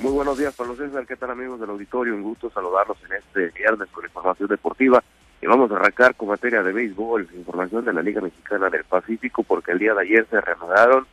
Muy 0.00 0.12
buenos 0.12 0.36
días, 0.36 0.54
Pablo 0.54 0.74
César. 0.74 1.06
¿Qué 1.06 1.16
tal, 1.16 1.30
amigos 1.30 1.60
del 1.60 1.70
auditorio? 1.70 2.14
Un 2.14 2.22
gusto 2.22 2.50
saludarlos 2.50 2.98
en 3.04 3.16
este 3.16 3.58
viernes 3.58 3.88
con 3.90 4.04
información 4.04 4.48
deportiva. 4.48 5.02
Y 5.40 5.46
vamos 5.46 5.70
a 5.70 5.76
arrancar 5.76 6.14
con 6.16 6.28
materia 6.28 6.62
de 6.62 6.72
béisbol, 6.72 7.28
información 7.34 7.84
de 7.84 7.92
la 7.92 8.02
Liga 8.02 8.20
Mexicana 8.20 8.70
del 8.70 8.84
Pacífico, 8.84 9.44
porque 9.44 9.72
el 9.72 9.78
día 9.78 9.94
de 9.94 10.02
ayer 10.02 10.26
se 10.28 10.40
reanudaron 10.40 11.06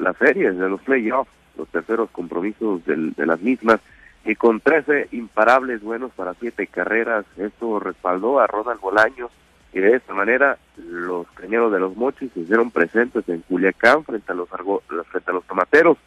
las 0.00 0.16
series 0.16 0.56
de 0.56 0.68
los 0.68 0.80
playoffs, 0.82 1.30
los 1.58 1.68
terceros 1.68 2.08
compromisos 2.10 2.84
de 2.86 3.26
las 3.26 3.40
mismas, 3.40 3.80
y 4.24 4.34
con 4.36 4.60
13 4.60 5.08
imparables 5.12 5.82
buenos 5.82 6.12
para 6.12 6.34
siete 6.34 6.66
carreras. 6.66 7.26
Esto 7.36 7.78
respaldó 7.78 8.40
a 8.40 8.46
Ronald 8.46 8.80
Bolaños, 8.80 9.30
y 9.72 9.80
de 9.80 9.96
esta 9.96 10.14
manera 10.14 10.58
los 10.78 11.26
cañeros 11.32 11.70
de 11.72 11.80
los 11.80 11.94
mochis 11.96 12.32
se 12.32 12.40
hicieron 12.40 12.70
presentes 12.70 13.28
en 13.28 13.42
Culiacán 13.42 14.04
frente 14.04 14.32
a 14.32 14.34
los, 14.34 14.48
frente 14.48 15.30
a 15.30 15.34
los 15.34 15.44
tomateros 15.44 15.98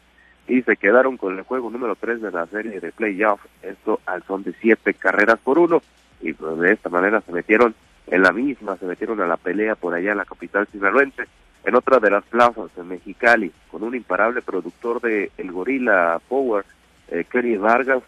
y 0.50 0.62
se 0.62 0.76
quedaron 0.76 1.16
con 1.16 1.38
el 1.38 1.44
juego 1.44 1.70
número 1.70 1.94
3 1.94 2.20
de 2.22 2.32
la 2.32 2.44
serie 2.46 2.80
de 2.80 2.90
playoff, 2.90 3.40
esto 3.62 4.00
al 4.04 4.24
son 4.24 4.42
de 4.42 4.52
siete 4.60 4.94
carreras 4.94 5.38
por 5.38 5.60
uno, 5.60 5.80
y 6.20 6.32
pues 6.32 6.58
de 6.58 6.72
esta 6.72 6.88
manera 6.88 7.20
se 7.20 7.30
metieron 7.30 7.72
en 8.08 8.22
la 8.22 8.32
misma, 8.32 8.76
se 8.76 8.84
metieron 8.84 9.20
a 9.20 9.28
la 9.28 9.36
pelea 9.36 9.76
por 9.76 9.94
allá 9.94 10.10
en 10.10 10.18
la 10.18 10.24
capital 10.24 10.66
sinaloense, 10.72 11.22
en 11.64 11.74
otra 11.76 12.00
de 12.00 12.10
las 12.10 12.24
plazas 12.24 12.68
en 12.76 12.88
Mexicali, 12.88 13.52
con 13.70 13.84
un 13.84 13.94
imparable 13.94 14.42
productor 14.42 15.00
de 15.00 15.30
El 15.38 15.52
Gorila 15.52 16.20
Power, 16.28 16.64
eh, 17.12 17.24
Kenny 17.30 17.56
Vargas, 17.56 18.02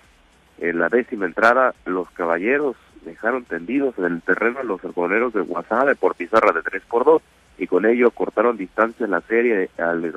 en 0.59 0.81
la 0.81 0.89
décima 0.89 1.27
entrada, 1.27 1.77
los 1.87 2.11
caballeros 2.11 2.77
dejaron 3.05 3.45
tendidos 3.45 3.97
en 3.99 4.07
el 4.07 4.23
terreno 4.23 4.59
a 4.59 4.65
los 4.65 4.85
arboneros 4.85 5.33
de 5.33 5.43
Guasave 5.43 5.95
por 5.95 6.17
pizarra 6.17 6.51
de 6.53 6.63
3 6.63 6.83
por 6.89 7.05
2 7.05 7.23
y 7.59 7.67
con 7.67 7.87
ello 7.87 8.11
cortaron 8.11 8.57
distancia 8.57 9.05
en 9.05 9.13
la 9.13 9.21
serie 9.23 9.71
al, 9.79 10.13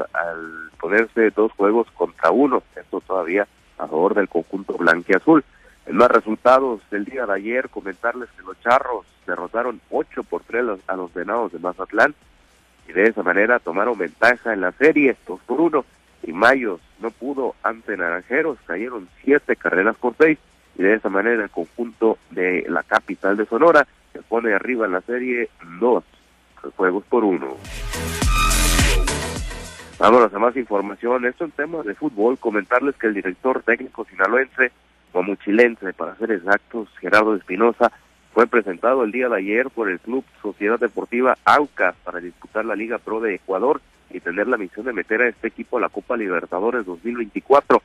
ponerse 0.86 1.32
dos 1.32 1.52
juegos 1.54 1.88
contra 1.96 2.30
uno, 2.30 2.62
esto 2.76 3.02
todavía 3.02 3.48
a 3.80 3.88
favor 3.88 4.14
del 4.14 4.30
conjunto 4.30 4.78
blanquiazul. 4.78 5.44
En 5.88 5.96
más 5.96 6.12
resultados 6.12 6.80
del 6.92 7.06
día 7.06 7.26
de 7.26 7.34
ayer, 7.34 7.70
comentarles 7.70 8.30
que 8.38 8.44
los 8.44 8.62
charros 8.62 9.04
derrotaron 9.26 9.82
8 9.90 10.22
por 10.22 10.44
3 10.44 10.78
a 10.86 10.96
los 10.96 11.12
venados 11.12 11.52
de 11.52 11.58
Mazatlán 11.58 12.14
y 12.88 12.94
de 12.94 13.08
esa 13.08 13.24
manera 13.24 13.58
tomaron 13.58 13.98
ventaja 13.98 14.54
en 14.54 14.62
la 14.62 14.74
serie 14.74 15.18
2 15.28 15.40
por 15.48 15.60
1 15.60 15.84
y 16.22 16.34
Mayos 16.34 16.80
no 17.00 17.10
pudo 17.10 17.56
ante 17.64 17.98
Naranjeros, 17.98 18.60
cayeron 18.68 19.10
7 19.24 19.56
carreras 19.56 19.96
por 19.96 20.14
6 20.20 20.38
y 20.78 20.84
de 20.84 20.94
esa 20.94 21.10
manera 21.10 21.46
el 21.46 21.50
conjunto 21.50 22.20
de 22.30 22.64
la 22.70 22.84
capital 22.84 23.38
de 23.38 23.48
Sonora 23.48 23.88
se 24.14 24.22
pone 24.22 24.54
arriba 24.54 24.86
en 24.86 24.92
la 24.92 25.02
serie 25.02 25.50
2 25.80 26.04
juegos 26.76 27.04
por 27.06 27.24
uno. 27.24 27.58
Vámonos 30.06 30.32
a 30.36 30.38
más 30.38 30.56
información. 30.56 31.26
Esto 31.26 31.46
en 31.46 31.52
temas 31.52 31.84
de 31.84 31.96
fútbol. 31.96 32.38
Comentarles 32.38 32.96
que 32.96 33.08
el 33.08 33.16
director 33.16 33.64
técnico 33.64 34.06
sinaloense, 34.06 34.72
o 35.14 35.24
muchilense 35.24 35.94
para 35.94 36.16
ser 36.18 36.32
exactos, 36.32 36.90
Gerardo 37.00 37.36
Espinosa, 37.36 37.92
fue 38.32 38.46
presentado 38.46 39.04
el 39.04 39.12
día 39.12 39.30
de 39.30 39.38
ayer 39.38 39.72
por 39.72 39.90
el 39.90 40.00
Club 40.00 40.24
Sociedad 40.44 40.80
Deportiva 40.80 41.40
Aucas 41.44 41.96
para 42.04 42.20
disputar 42.20 42.66
la 42.66 42.76
Liga 42.76 43.00
Pro 43.00 43.20
de 43.20 43.34
Ecuador 43.34 43.82
y 44.12 44.20
tener 44.20 44.48
la 44.48 44.58
misión 44.58 44.86
de 44.86 44.94
meter 44.94 45.24
a 45.24 45.28
este 45.28 45.48
equipo 45.48 45.80
a 45.80 45.82
la 45.82 45.90
Copa 45.90 46.16
Libertadores 46.16 46.86
2024. 46.86 47.82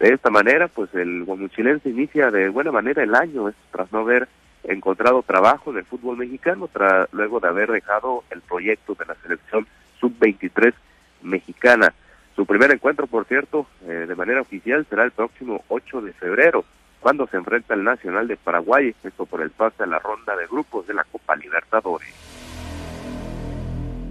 De 0.00 0.08
esta 0.12 0.28
manera, 0.28 0.66
pues 0.66 0.92
el 0.96 1.22
guamuchilense 1.22 1.88
inicia 1.88 2.32
de 2.32 2.48
buena 2.48 2.72
manera 2.72 3.04
el 3.04 3.14
año, 3.14 3.48
tras 3.70 3.92
no 3.92 4.00
haber 4.00 4.26
encontrado 4.64 5.22
trabajo 5.22 5.70
en 5.70 5.78
el 5.78 5.84
fútbol 5.84 6.16
mexicano 6.16 6.66
tras 6.66 7.08
luego 7.12 7.38
de 7.38 7.46
haber 7.46 7.70
dejado 7.70 8.24
el 8.30 8.40
proyecto 8.40 8.96
de 8.96 9.06
la 9.06 9.14
selección 9.22 9.68
sub-23 10.00 10.74
mexicana. 11.22 11.92
Su 12.36 12.46
primer 12.46 12.70
encuentro, 12.70 13.06
por 13.06 13.24
cierto, 13.26 13.66
eh, 13.86 14.06
de 14.08 14.14
manera 14.14 14.40
oficial 14.40 14.86
será 14.88 15.04
el 15.04 15.10
próximo 15.10 15.64
8 15.68 16.02
de 16.02 16.12
febrero, 16.12 16.64
cuando 17.00 17.26
se 17.26 17.36
enfrenta 17.36 17.74
al 17.74 17.84
Nacional 17.84 18.28
de 18.28 18.36
Paraguay, 18.36 18.94
esto 19.02 19.26
por 19.26 19.40
el 19.40 19.50
pase 19.50 19.82
a 19.82 19.86
la 19.86 19.98
ronda 19.98 20.36
de 20.36 20.46
grupos 20.46 20.86
de 20.86 20.94
la 20.94 21.04
Copa 21.04 21.34
Libertadores. 21.36 22.14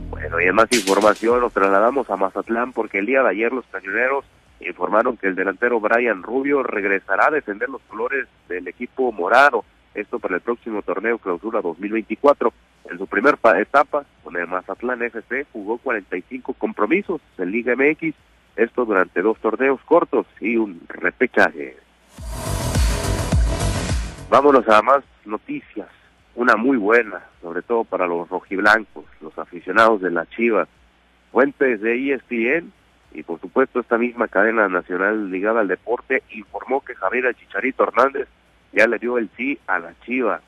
Bueno, 0.09 0.41
y 0.41 0.45
en 0.45 0.55
más 0.55 0.71
información 0.71 1.39
nos 1.39 1.53
trasladamos 1.53 2.09
a 2.09 2.17
Mazatlán 2.17 2.73
porque 2.73 2.99
el 2.99 3.05
día 3.05 3.21
de 3.21 3.29
ayer 3.29 3.53
los 3.53 3.65
cañoneros 3.67 4.25
informaron 4.59 5.17
que 5.17 5.27
el 5.27 5.35
delantero 5.35 5.79
Brian 5.79 6.23
Rubio 6.23 6.63
regresará 6.63 7.27
a 7.27 7.31
defender 7.31 7.69
los 7.69 7.81
colores 7.83 8.27
del 8.47 8.67
equipo 8.67 9.11
morado 9.11 9.63
esto 9.93 10.19
para 10.19 10.35
el 10.35 10.41
próximo 10.41 10.81
torneo 10.81 11.17
clausura 11.17 11.61
2024. 11.61 12.53
En 12.89 12.97
su 12.97 13.05
primera 13.07 13.37
etapa, 13.59 14.03
con 14.23 14.35
el 14.35 14.47
Mazatlán 14.47 15.03
FC, 15.03 15.45
jugó 15.53 15.77
45 15.77 16.53
compromisos 16.53 17.21
en 17.37 17.51
Liga 17.51 17.75
MX, 17.75 18.15
esto 18.55 18.85
durante 18.85 19.21
dos 19.21 19.37
torneos 19.39 19.79
cortos 19.85 20.25
y 20.39 20.57
un 20.57 20.81
repechaje. 20.87 21.77
Vámonos 24.29 24.67
a 24.67 24.81
más 24.81 25.03
noticias, 25.25 25.87
una 26.35 26.55
muy 26.55 26.77
buena, 26.77 27.21
sobre 27.41 27.61
todo 27.61 27.83
para 27.83 28.07
los 28.07 28.27
rojiblancos, 28.29 29.05
los 29.21 29.37
aficionados 29.37 30.01
de 30.01 30.11
la 30.11 30.25
Chivas, 30.27 30.67
fuentes 31.31 31.81
de 31.81 32.13
ESPN 32.13 32.71
y 33.11 33.23
por 33.23 33.39
supuesto 33.39 33.79
esta 33.79 33.97
misma 33.97 34.27
cadena 34.27 34.67
nacional 34.67 35.31
ligada 35.31 35.61
al 35.61 35.67
deporte 35.67 36.23
informó 36.31 36.81
que 36.81 36.95
Javier 36.95 37.33
Chicharito 37.35 37.83
Hernández 37.83 38.27
ya 38.71 38.87
le 38.87 38.99
dio 38.99 39.17
el 39.17 39.29
sí 39.35 39.59
a 39.67 39.79
la 39.79 39.93
Chiva. 40.05 40.41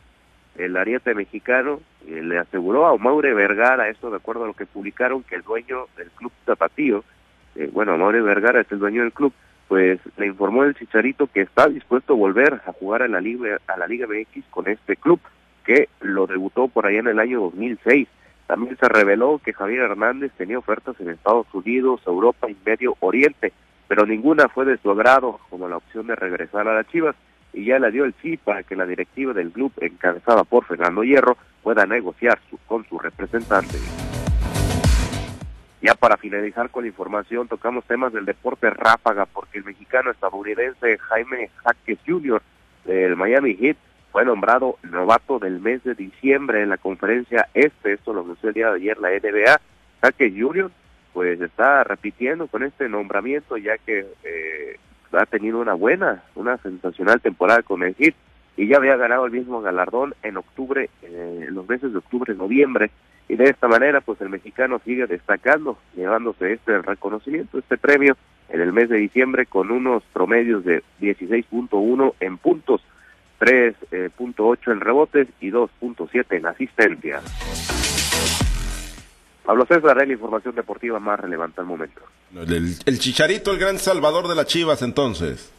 El 0.56 0.76
ariete 0.78 1.14
mexicano 1.16 1.80
eh, 2.08 2.22
le 2.22 2.38
aseguró 2.38 2.88
a 2.88 2.98
Maure 2.98 3.34
Vergara, 3.34 3.90
esto 3.90 4.10
de 4.10 4.18
acuerdo 4.18 4.44
a 4.44 4.48
lo 4.48 4.54
que 4.54 4.66
publicaron, 4.66 5.24
que 5.24 5.36
el 5.36 5.44
dueño 5.44 5.86
del 5.98 6.10
club 6.12 6.32
Zapatío, 6.46 7.04
eh, 7.56 7.70
bueno, 7.72 7.98
Maure 7.98 8.22
Vergara 8.22 8.62
es 8.62 8.72
el 8.72 8.80
dueño 8.80 9.02
del 9.02 9.14
club, 9.14 9.34
pues 9.68 10.00
le 10.18 10.28
informó 10.28 10.64
el 10.64 10.76
Chicharito 10.76 11.28
que 11.28 11.42
está 11.42 11.68
dispuesto 11.68 12.14
a 12.14 12.18
volver 12.18 12.62
a 12.66 12.74
jugar 12.74 13.04
a 13.04 13.08
la 13.08 13.22
Liga, 13.22 13.58
a 13.68 13.78
la 13.78 13.88
Liga 13.88 14.08
MX 14.08 14.46
con 14.50 14.68
este 14.68 14.98
club, 14.98 15.20
que 15.64 15.88
lo 16.02 16.28
debutó 16.28 16.68
por 16.68 16.86
allá 16.86 17.00
en 17.00 17.08
el 17.08 17.20
año 17.20 17.40
2006. 17.42 18.08
También 18.48 18.78
se 18.78 18.90
reveló 18.90 19.40
que 19.44 19.54
Javier 19.54 19.84
Hernández 19.84 20.34
tenía 20.38 20.60
ofertas 20.60 21.00
en 21.00 21.10
Estados 21.10 21.48
Unidos, 21.54 22.02
Europa 22.06 22.50
y 22.50 22.58
Medio 22.66 22.96
Oriente, 23.00 23.54
pero 23.88 24.06
ninguna 24.06 24.50
fue 24.50 24.66
de 24.66 24.78
su 24.78 24.92
agrado, 24.92 25.40
como 25.50 25.70
la 25.70 25.78
opción 25.78 26.08
de 26.08 26.16
regresar 26.16 26.68
a 26.68 26.76
las 26.76 26.88
Chivas 26.88 27.16
y 27.54 27.66
ya 27.66 27.80
le 27.80 27.92
dio 27.92 28.06
el 28.06 28.14
sí 28.22 28.38
para 28.38 28.64
que 28.64 28.76
la 28.76 28.86
directiva 28.86 29.34
del 29.34 29.52
club, 29.52 29.72
encabezada 29.82 30.44
por 30.44 30.66
Fernando 30.66 31.04
Hierro, 31.04 31.38
pueda 31.64 31.86
negociar 31.86 32.40
con 32.68 32.86
su 32.88 32.98
representante. 33.00 33.78
Ya 35.82 35.96
para 35.96 36.18
finalizar 36.18 36.70
con 36.70 36.84
la 36.84 36.90
información, 36.90 37.48
tocamos 37.48 37.86
temas 37.86 38.14
del 38.14 38.26
deporte 38.26 38.70
ráfaga, 38.70 39.26
porque 39.26 39.58
el 39.58 39.66
mexicano 39.66 40.12
estadounidense 40.12 40.98
Jaime 41.00 41.50
Jaques 41.64 41.98
Jr. 42.06 42.42
del 42.86 43.16
Miami 43.16 43.56
Heat 43.56 43.78
fue 44.12 44.26
nombrado 44.26 44.78
novato 44.84 45.40
del 45.40 45.60
mes 45.60 45.84
de 45.84 45.96
diciembre 45.96 46.62
en 46.62 46.70
la 46.70 46.78
conferencia 46.78 47.48
este, 47.54 47.94
esto 47.94 48.14
lo 48.14 48.22
anunció 48.22 48.50
el 48.50 48.56
día 48.56 48.70
de 48.70 48.76
ayer 48.76 48.98
la 49.00 49.10
NBA. 49.10 49.62
Jaques 50.02 50.34
Jr. 50.38 50.70
pues 51.14 51.42
está 51.42 51.84
repitiendo 51.84 52.48
con 52.48 52.64
este 52.64 52.88
nombramiento 52.88 53.58
ya 53.58 53.78
que 53.78 54.06
eh, 54.24 54.78
ha 55.14 55.26
tenido 55.26 55.60
una 55.60 55.74
buena, 55.74 56.24
una 56.36 56.58
sensacional 56.58 57.22
temporada 57.22 57.62
con 57.62 57.84
el 57.84 57.96
Hit 57.96 58.16
y 58.58 58.68
ya 58.68 58.78
había 58.78 58.98
ganado 58.98 59.26
el 59.26 59.32
mismo 59.32 59.62
galardón 59.62 60.14
en 60.24 60.38
octubre, 60.38 60.90
eh, 61.02 61.46
en 61.48 61.56
los 61.56 61.68
meses 61.68 61.92
de 61.92 61.98
octubre, 61.98 62.34
noviembre, 62.36 62.92
y 63.30 63.36
de 63.36 63.46
esta 63.46 63.68
manera 63.68 64.02
pues 64.02 64.20
el 64.22 64.30
mexicano 64.30 64.82
sigue 64.84 65.08
destacando, 65.08 65.78
llevándose 65.96 66.54
este 66.54 66.82
reconocimiento, 66.82 67.60
este 67.60 67.78
premio 67.78 68.18
en 68.50 68.62
el 68.62 68.74
mes 68.74 68.90
de 68.90 68.98
diciembre 68.98 69.46
con 69.46 69.72
unos 69.72 70.04
promedios 70.12 70.66
de 70.66 70.84
16.1 71.00 72.14
en 72.20 72.38
puntos, 72.38 72.82
3.8 73.40 73.76
eh, 73.92 74.72
en 74.72 74.80
rebotes 74.82 75.28
y 75.40 75.50
2.7 75.50 76.38
en 76.38 76.46
asistencias. 76.46 78.51
Pablo 79.52 79.66
César, 79.66 79.98
la 79.98 80.06
información 80.06 80.56
deportiva 80.56 80.98
más 80.98 81.20
relevante 81.20 81.60
al 81.60 81.68
momento. 81.68 82.00
El, 82.34 82.74
el, 82.86 83.00
Chicharito, 83.00 83.52
el 83.52 83.60
gran 83.60 83.80
salvador 83.80 84.30
de 84.30 84.36
las 84.36 84.46
Chivas, 84.46 84.82
entonces. 84.82 85.52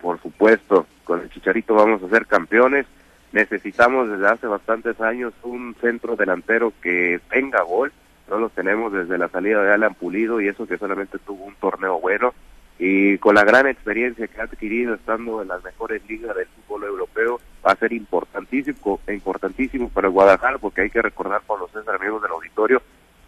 Por 0.00 0.18
supuesto, 0.22 0.86
con 1.04 1.20
el 1.20 1.28
Chicharito 1.28 1.74
vamos 1.74 2.02
a 2.02 2.08
ser 2.08 2.24
campeones. 2.24 2.86
Necesitamos 3.32 4.08
desde 4.08 4.28
hace 4.28 4.46
bastantes 4.46 4.98
años 4.98 5.34
un 5.42 5.76
centro 5.78 6.16
delantero 6.16 6.72
que 6.80 7.20
tenga 7.28 7.60
gol. 7.64 7.92
No 8.30 8.38
lo 8.38 8.48
tenemos 8.48 8.94
desde 8.94 9.18
la 9.18 9.28
salida 9.28 9.62
de 9.62 9.74
Alan 9.74 9.92
Pulido 9.92 10.40
y 10.40 10.48
eso 10.48 10.66
que 10.66 10.78
solamente 10.78 11.18
tuvo 11.18 11.44
un 11.44 11.54
torneo 11.56 12.00
bueno. 12.00 12.32
Y 12.78 13.18
con 13.18 13.34
la 13.34 13.44
gran 13.44 13.66
experiencia 13.66 14.26
que 14.26 14.40
ha 14.40 14.44
adquirido 14.44 14.94
estando 14.94 15.42
en 15.42 15.48
las 15.48 15.62
mejores 15.62 16.00
ligas 16.08 16.34
del 16.34 16.46
fútbol 16.46 16.84
europeo, 16.84 17.38
va 17.64 17.72
a 17.72 17.76
ser 17.76 17.92
importantísimo, 17.92 19.00
importantísimo 19.06 19.90
para 19.90 20.06
el 20.06 20.14
Guadalajara, 20.14 20.56
porque 20.56 20.80
hay 20.80 20.88
que 20.88 21.02
recordar, 21.02 21.42
por 21.42 21.60
los 21.60 21.70
César, 21.72 21.96
amigos 21.96 22.22
del 22.22 22.32
auditorio, 22.32 22.80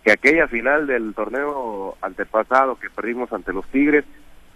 que 0.07 0.13
aquella 0.13 0.47
final 0.47 0.87
del 0.87 1.15
torneo 1.15 1.97
antepasado 2.01 2.79
que 2.79 2.89
perdimos 2.89 3.33
ante 3.33 3.53
los 3.53 3.67
Tigres 3.67 4.05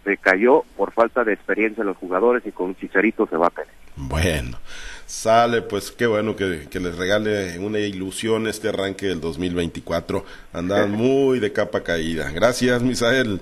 se 0.05 0.17
cayó 0.17 0.63
por 0.77 0.93
falta 0.93 1.25
de 1.25 1.33
experiencia 1.33 1.81
en 1.81 1.89
los 1.89 1.97
jugadores 1.97 2.47
y 2.47 2.53
con 2.53 2.69
un 2.69 2.77
chicharito 2.77 3.27
se 3.27 3.37
va 3.37 3.49
a 3.49 3.51
tener. 3.51 3.75
Bueno, 3.97 4.59
sale, 5.07 5.63
pues 5.63 5.91
qué 5.91 6.07
bueno 6.07 6.37
que, 6.37 6.69
les 6.73 6.97
regale 6.97 7.59
una 7.59 7.81
ilusión 7.81 8.47
este 8.47 8.69
arranque 8.69 9.07
del 9.07 9.21
2024. 9.21 10.25
Andan 10.53 10.93
muy 10.93 11.41
de 11.41 11.53
capa 11.53 11.83
caída. 11.83 12.31
Gracias, 12.31 12.81
Misael. 12.81 13.41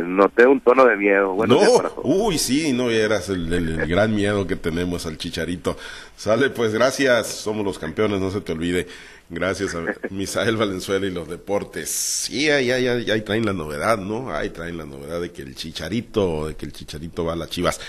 Noté 0.00 0.46
un 0.46 0.60
tono 0.60 0.84
de 0.84 0.96
miedo. 0.96 1.32
Bueno, 1.32 1.60
no, 1.60 1.92
uy, 2.02 2.38
sí, 2.38 2.72
no 2.72 2.90
eras 2.90 3.28
el, 3.28 3.52
el, 3.52 3.86
gran 3.86 4.14
miedo 4.14 4.46
que 4.46 4.56
tenemos 4.56 5.06
al 5.06 5.18
chicharito. 5.18 5.76
Sale, 6.16 6.50
pues 6.50 6.72
gracias, 6.72 7.28
somos 7.28 7.64
los 7.64 7.78
campeones, 7.78 8.20
no 8.20 8.30
se 8.30 8.40
te 8.40 8.52
olvide. 8.52 8.86
Gracias 9.30 9.76
a 9.76 9.84
Misael 10.10 10.56
Valenzuela 10.56 11.06
y 11.06 11.10
los 11.10 11.28
deportes. 11.28 11.88
Sí, 11.88 12.50
ahí, 12.50 12.72
ahí, 12.72 12.86
ahí, 12.88 13.20
traen 13.22 13.46
la 13.46 13.52
novedad, 13.52 13.96
¿no? 13.96 14.34
Ahí 14.34 14.50
traen 14.50 14.76
la 14.76 14.84
novedad 14.84 15.20
de 15.20 15.30
que 15.30 15.42
el 15.42 15.54
chicharito, 15.54 16.48
de 16.48 16.56
que 16.56 16.66
el 16.66 16.72
chicharito 16.72 17.24
va 17.24 17.34
a 17.34 17.36
las 17.36 17.48
chivas. 17.48 17.80